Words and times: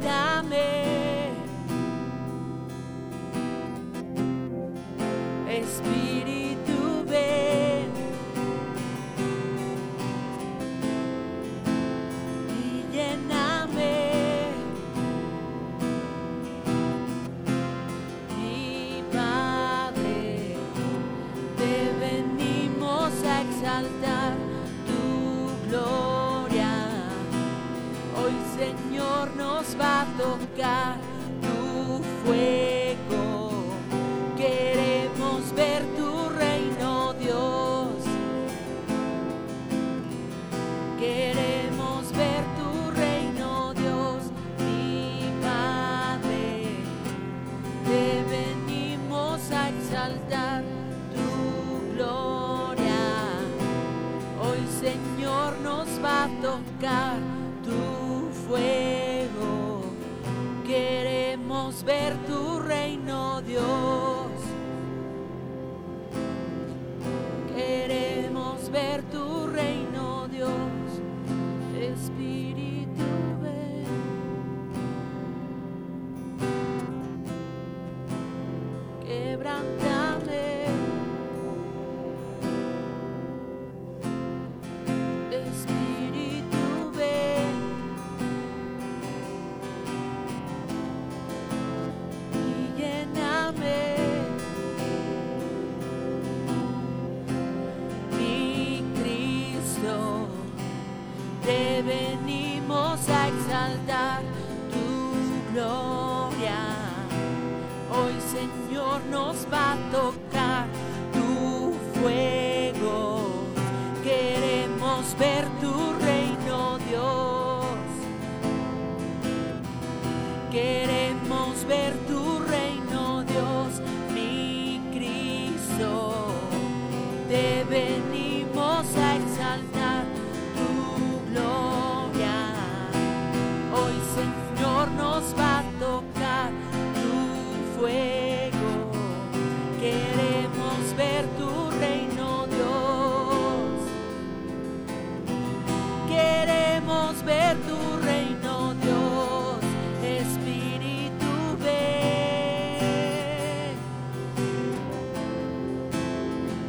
Dame 0.00 0.77
nos 29.38 29.76
va 29.80 30.02
a 30.02 30.06
tocar 30.18 30.96
tu 31.40 32.02
fuego. 32.24 33.50
Queremos 34.36 35.54
ver 35.54 35.82
tu 35.96 36.28
reino, 36.30 37.14
Dios. 37.14 37.94
Queremos 40.98 42.12
ver 42.12 42.42
tu 42.58 42.90
reino, 43.02 43.72
Dios, 43.74 44.20
mi 44.66 45.30
Padre. 45.40 46.48
Te 47.86 48.04
venimos 48.36 49.38
a 49.52 49.68
exaltar 49.70 50.64
tu 51.14 51.94
gloria. 51.94 53.04
Hoy 54.42 54.62
Señor 54.84 55.50
nos 55.62 55.88
va 56.04 56.24
a 56.24 56.28
tocar 56.42 57.18
tu 57.64 58.30
fuego. 58.46 59.07
Queremos 61.58 61.82
ver 61.82 62.14
tu 62.28 62.60
reino, 62.60 63.42
Dios. 63.42 64.30
Queremos 67.52 68.70
ver 68.70 69.02
tu 69.10 69.48
reino, 69.48 70.28
Dios. 70.28 70.52
Espíritu 71.76 73.02
ven. 73.42 73.86
Quebrántame. 79.04 79.97
Exaltar 103.68 104.22
tu 104.72 105.52
gloria. 105.52 106.60
Hoy 107.90 108.14
Señor 108.20 109.00
nos 109.10 109.46
va 109.52 109.72
a 109.72 109.90
tocar 109.90 110.66
tu 111.12 111.74
fuego. 112.00 112.57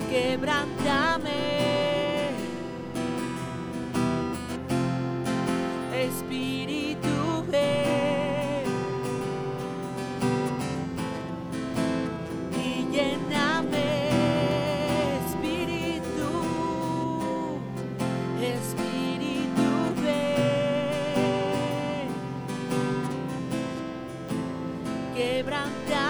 Quebrántame. 0.10 1.30
Espíritu. 5.94 6.90
Y 12.58 12.88
lléname, 12.92 14.10
Espíritu. 15.26 16.32
Espíritu 18.42 19.70
ven. 20.04 22.10
Quebrántame. 25.16 26.09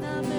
the 0.00 0.29